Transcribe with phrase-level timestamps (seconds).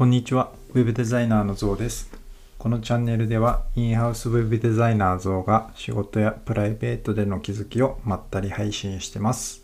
[0.00, 0.50] こんにちは。
[0.70, 2.10] ウェブデザイナーのゾウです。
[2.56, 9.62] このチャンネルでは、インハウスウェブデザイナーゾウが仕事やプライベートでの気づきをまったり配信してます。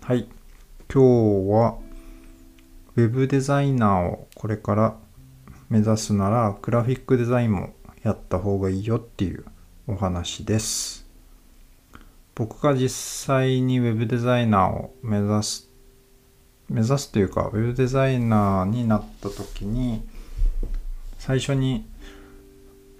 [0.00, 0.28] はい。
[0.88, 1.76] 今日は、
[2.94, 4.96] ウェブデザイナーをこれから
[5.68, 7.74] 目指すなら、グラフィックデザインも
[8.04, 9.44] やった方がいいよっていう
[9.88, 11.04] お話です。
[12.36, 12.90] 僕が実
[13.26, 15.71] 際にウェブデザイナーを目指す
[16.68, 20.02] 目指すというかウェブデザイナーになった時に
[21.18, 21.86] 最初に、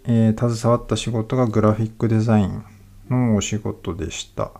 [0.04, 2.64] えー携わった仕事がグラフィックデザイン
[3.08, 4.50] のお仕事でした。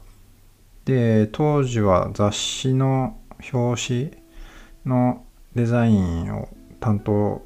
[0.84, 3.16] で当時は雑誌の
[3.52, 4.10] 表紙
[4.84, 5.24] の
[5.55, 6.48] デザインを
[6.80, 7.42] 担当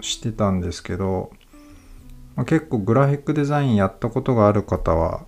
[0.00, 1.30] してたんですけど、
[2.36, 5.26] まあ結構グラフィックデザインやったことがある方は、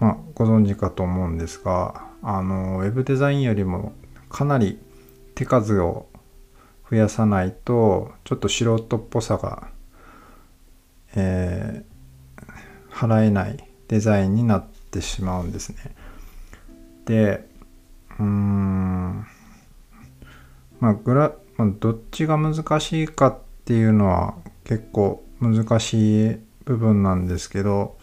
[0.00, 3.92] まあ、ご存知かと思うんですがあのウェブデザインよりも
[4.36, 4.78] かなり
[5.34, 6.08] 手数を
[6.90, 9.68] 増やさないとちょっと素人っぽさが、
[11.14, 11.96] えー
[12.96, 15.76] 払えないデザインになってしまうんですね。
[17.04, 17.46] で
[18.18, 19.26] うーん
[20.80, 24.34] まあグラ、ま、どっちが難しいかっていうのは
[24.64, 27.98] 結構難しい部分なんですけど、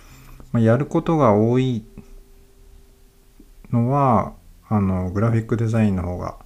[0.52, 1.84] まあ、やることが多い
[3.72, 4.34] のは
[4.70, 6.38] あのグラフィックデザインの方が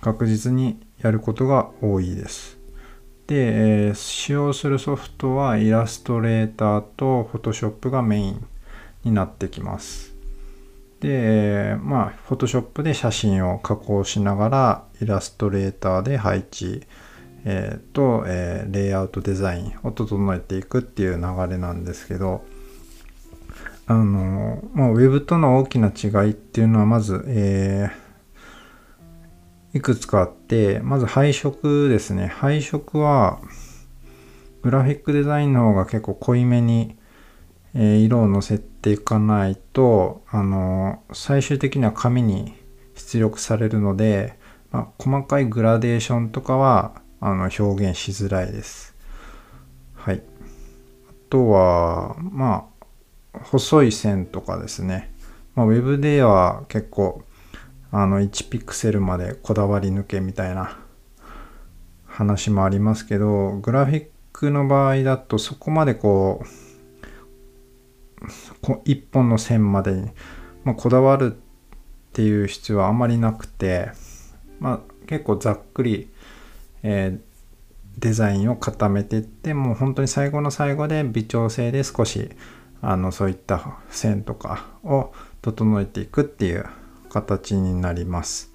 [0.00, 2.58] 確実にやることが多いです。
[3.26, 8.46] で、えー使用するソフトはイラストレーターとフォトショップがメイン
[9.04, 10.12] になってきます。
[11.00, 16.82] で、えーまあ、フォトショップで写真を加工しながらイラストレーターで配置、
[17.44, 22.44] えーと、えーレイアウトデザインを整えていくっていう流れなんですけど、
[23.86, 28.04] あの、まあ、ウェブとの大きな違いっていうのはまず、えー
[29.74, 32.28] いくつかあって、まず配色ですね。
[32.28, 33.40] 配色は、
[34.62, 36.96] グラフィックデザインの方が結構濃いめに、
[37.74, 42.54] えー色をのせていかないと、あの、最終的には紙に
[42.94, 44.38] 出力されるので、
[44.70, 48.94] まあ、細かいグラデーションとかは、あの、表現しづらいです。
[49.94, 50.22] はい。
[51.08, 52.64] あとは、まあ、
[53.42, 55.12] 細い線とかですね。
[55.54, 57.22] まあ、ウェブでは結構、
[57.90, 60.78] あの1ピクセルまでこだわり抜けみたいな
[62.06, 68.26] 話もありますけどグラフィックの場合だとそこまでこう
[68.62, 70.10] こ一本の線までに、
[70.64, 73.92] まあ、こだわるっていう必要はあまりなくて、
[74.58, 76.10] まあ、結構ざっくり、
[76.82, 77.34] えー
[77.98, 82.30] デザインを固めていってもう本当に最後の最後で微調整で少し
[82.86, 86.66] あのそういった線とかを整えていくっていう
[87.08, 88.52] 形になります。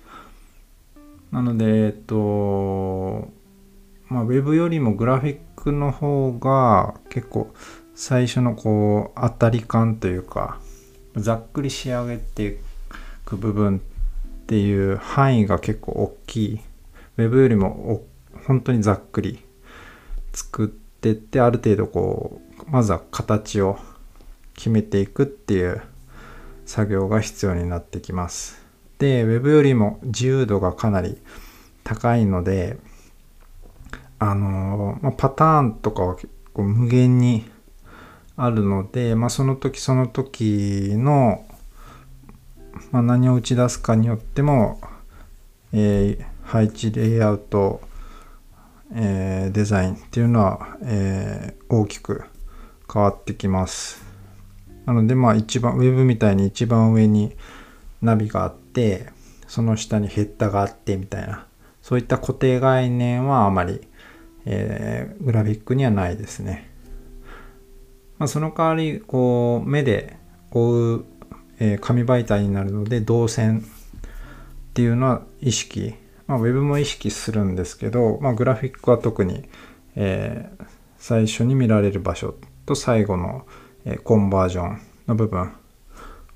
[1.31, 3.29] なので、えっと、
[4.07, 7.53] まあ、ウェブよりもグラフィックの方が結構
[7.95, 10.59] 最初のこう当たり感というか
[11.15, 12.57] ざっくり仕上げてい
[13.25, 16.59] く部分っていう範囲が結構大きい。
[17.17, 18.03] ウェブよりも
[18.45, 19.39] 本当にざっくり
[20.33, 23.77] 作ってってある程度こうまずは形を
[24.59, 25.81] 決めていくっていう
[26.65, 28.61] 作業が必要になってきます。
[28.97, 31.17] で、Web よりも自由度がかなり
[31.85, 32.77] 高いので、
[34.19, 37.49] あのまあ、パターンとかは結構無限に
[38.35, 41.45] あるので、まあ、その時その時の、
[42.91, 44.81] まあ、何を打ち出すかによっても、
[45.71, 47.79] えー配置、レイアウト、
[48.93, 52.25] えーデザインっていうのは、えー大きく
[52.91, 54.08] 変わってきます。
[54.89, 57.35] なのでまあ一番ウェブみたいに一番上に
[58.01, 59.05] ナビがあって
[59.47, 61.45] その下にヘッダがあってみたいな
[61.83, 63.81] そういった固定概念はあまり、
[64.45, 66.71] えーグラフィックにはないですね。
[68.17, 70.17] まあ、その代わりこう目で
[70.49, 71.05] 追う、
[71.59, 73.63] えー紙媒体になるので動線っ
[74.73, 75.93] ていうのは意識、
[76.25, 79.47] まあ、ウェブも意識するんですけど、まあ、グラフィックは特に、
[79.95, 80.65] えー
[80.97, 83.45] 最初に見られる場所と最後の、
[84.03, 85.51] コンバージョンの部分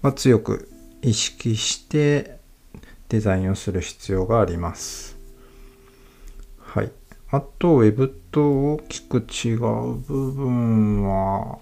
[0.02, 0.70] は強く
[1.02, 2.40] 意識して
[3.10, 5.18] デザインをする必要があります。
[6.58, 6.92] はい。
[7.30, 9.60] あと、ウェブと大きく違う
[9.96, 11.60] 部分は、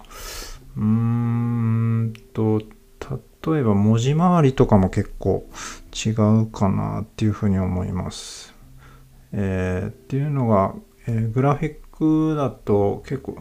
[0.76, 5.44] うーんと、例えば文字回りとかも結構
[5.92, 8.54] 違うかなっていうふうに思います。
[9.32, 10.74] えーっていうのが、
[11.06, 13.38] えーグラフィックだと結構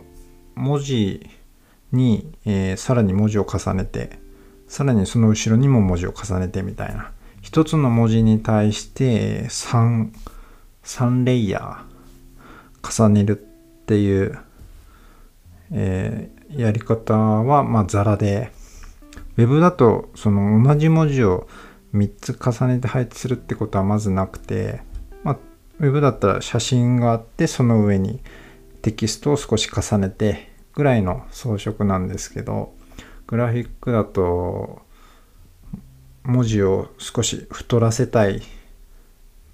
[0.56, 1.30] 文字
[1.92, 4.20] に、えーさらに文字を重ねて
[4.68, 7.12] さらにその後ろにも文字を重ねてみたいな。
[7.42, 10.10] 一つの文字に対して3
[10.84, 14.38] 3レイヤー重ねるっていう、
[15.72, 18.52] えーやり方は、まあ、ザラで、
[19.38, 21.48] ウェブだと、その同じ文字を
[21.94, 24.82] 3つ重ねて配置するってことはまずなくて、
[25.24, 25.38] まあ、
[25.80, 28.20] ウェブだったら写真があって、その上に
[28.82, 30.51] テキストを少し重ねて
[30.82, 32.74] ぐらいの装飾なんですけど、
[33.28, 34.82] グラフィックだと、
[36.24, 38.42] 文字を少し太らせたい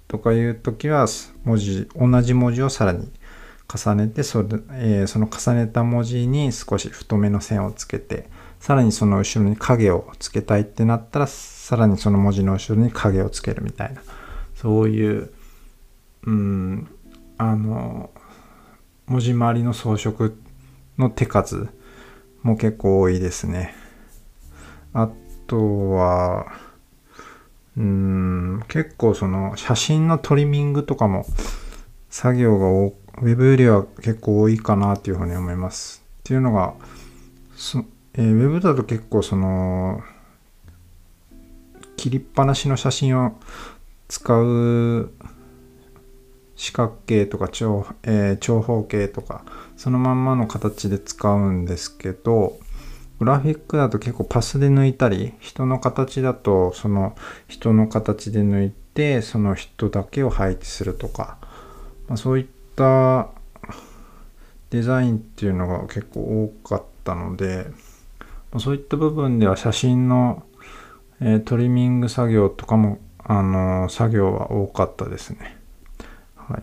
[0.06, 1.06] とかいう時は
[1.44, 3.10] 文字同じ文字をさらに
[3.74, 8.28] 重ねてそれ、えーその重ねた文字に少し太めの線をつけて
[8.60, 14.02] さらにその後ろに影をつけたいってなったらさらにその文字の後ろに影をつけるみたいな
[14.54, 15.30] そういう
[16.24, 16.88] うん
[17.36, 18.10] あの
[19.06, 20.32] 文字回りの装飾
[20.98, 21.68] の手数
[22.42, 23.74] も結構多いですね。
[24.92, 25.08] あ
[25.46, 26.46] とは、
[27.76, 31.24] うーん、結構その写真のトリミングとかも
[32.10, 36.04] 作業が多ウェブよりは結構多いかなっていうふうに思います。
[36.20, 36.74] っていうのが、
[37.56, 37.84] そ
[38.14, 40.02] えーウェブだと結構その、
[41.96, 43.38] 切りっぱなしの写真を
[44.06, 45.12] 使う
[46.58, 49.44] 四角形とか長,、えー長方形とか
[49.76, 52.58] そのまんまの形で使うんですけど
[53.20, 57.16] グラフィックだと結構パスで抜いたり人の形だとその
[57.46, 61.38] 人の形で抜いてその人だけを配置するとか、
[62.08, 63.28] まあ、そういった
[64.70, 67.68] デザインっていうのが結構多かったので、
[68.50, 70.42] まあそういった部分では写真の、
[71.20, 75.57] えートリミング作業とかも、あのー作業は多かったですね。
[76.48, 76.62] はい。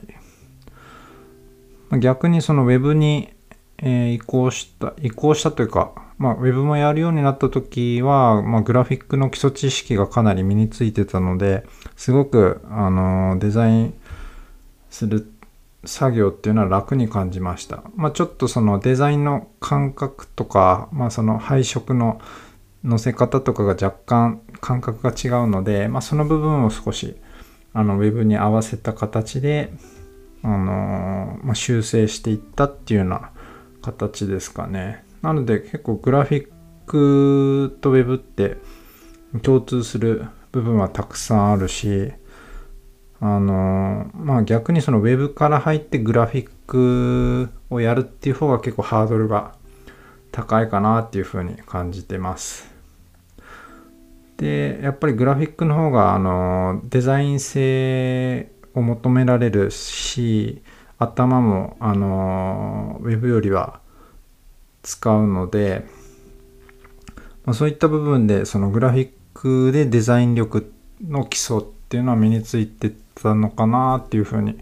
[1.99, 3.33] 逆にその Web に、
[3.77, 11.65] え移行した、移行したというか、まあ Web もやるようになった時は、まあグラフィックの基礎知識がかなり身についてたので、
[11.95, 13.93] すごく、あのデザイン
[14.89, 15.29] する
[15.83, 17.83] 作業っていうのは楽に感じました。
[17.95, 22.21] まあちょっとそのデザインの感覚とか、まあその配色の
[22.83, 27.17] 乗せ方とかが若干感覚が違うので、まあその部分を少し
[27.75, 29.73] あのウェブに合わせた形で、
[30.43, 33.31] あのーまあ、修正していったっていうような
[33.81, 35.03] 形ですかね。
[35.21, 36.49] なので結構グラフィッ
[36.85, 38.57] クとウェブって
[39.41, 42.13] 共通する部分はたくさんあるし、
[43.19, 49.53] あのまあ逆にそのウェブから入ってグラフィックをやるっていう方が結構ハードルが
[50.31, 52.74] 高いかなっていうふうに感じてます。
[54.37, 60.61] で、やっぱりグラフィックの方があのデザイン性を求められるし、
[60.97, 63.79] 頭もあのウェブよりは
[64.83, 65.85] 使うので、
[67.45, 70.71] まあ、そういった部分でそのグラフィックでデザイン力
[71.01, 72.91] の基礎っていうのは身について
[73.21, 74.57] たのかなっていうふうに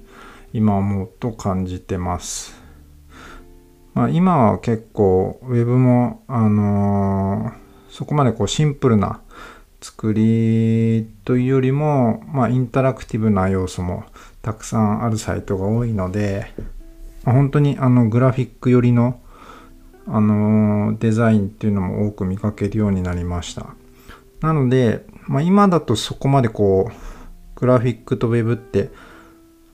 [0.54, 2.62] 今思うと感じてます。
[3.94, 9.22] まあ、今は結構ウェブもあのーそこまでこうシンプルな
[9.84, 14.06] 作りというよりも、まあ、インタラクティブな要素も
[14.42, 16.54] たくさんあるサイトが多いので、
[17.26, 19.20] まあ本当にあのグラフィック寄りの
[20.06, 23.68] あのデザインっていうのも多く見かけるようになりました。
[24.42, 28.90] なので、まあ、今だとそこまでこうグラフィックとウェブって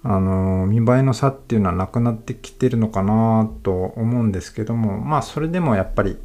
[0.04, 6.18] あの見栄えの差っていうのはなくなってきてるのかなと思うんですけどもまあそれでもやっぱり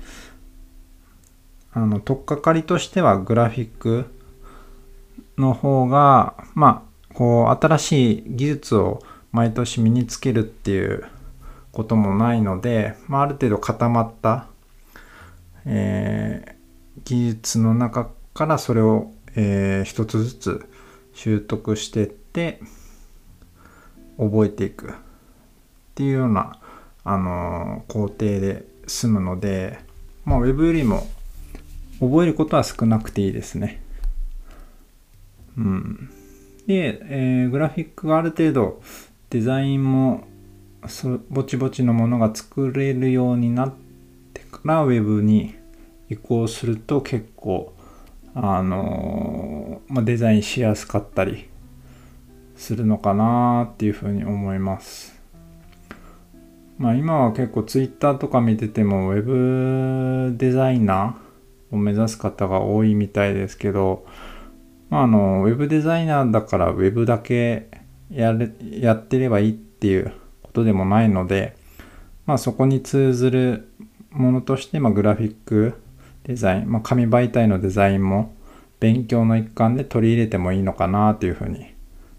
[1.75, 4.07] あの取っかかりとしてはグラフィック
[5.37, 9.03] の方がまあこう新しい技術を
[9.33, 11.05] 毎年身につけるっていう
[11.73, 14.47] こともないので、まあ、ある程度固まった、
[15.67, 16.55] えー
[17.05, 20.67] 技術の中からそれを、えー一つずつ
[21.13, 22.61] 習得していって
[24.17, 24.93] 覚えていくっ
[25.97, 26.61] ていうような、
[27.03, 29.81] あのー工程で済むので、
[30.25, 31.05] まあ、ウェブよりも
[32.09, 33.83] 覚えることは少なくていいですね。
[35.57, 36.11] うん。
[36.67, 38.83] で、えーグラフィックがある程度
[39.31, 40.27] デザインも
[41.31, 43.73] ぼちぼちのものが作れるようになっ
[44.33, 45.55] てからウェブに
[46.11, 47.73] 移行すると結構
[48.35, 51.49] あのーまあ、デザインしやすかったり
[52.57, 55.15] するのかなっていうふうに思います。
[56.79, 61.24] まあ今は結構 Twitter とか見てても Web デザイナー
[61.75, 64.07] を目指す方が多いみたいですけど、
[64.91, 67.69] まあ、あの Web デザイナーだから Web だけ
[68.11, 70.13] やれやってればいいっていう
[70.43, 71.57] ことでもないので、
[72.27, 73.69] まあ、そこに通ずる
[74.11, 75.75] ものとして、まあ、グラフィック
[76.25, 78.35] デザイン、まあ、紙媒体のデザインも
[78.81, 81.75] 勉強の一環で取り入れてもいいのかなというふうに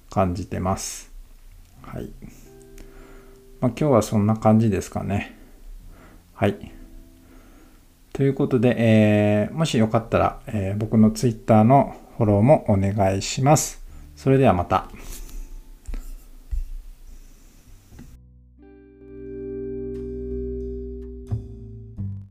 [0.09, 1.11] 感じてます。
[1.81, 2.09] はい。
[3.61, 5.37] まあ、今日はそんな感じですかね。
[6.33, 6.74] はい。
[8.15, 13.83] ということで、えー、もしよかったら、えー、僕の Twitter のフォローもお願いします。
[14.15, 14.87] それではまた。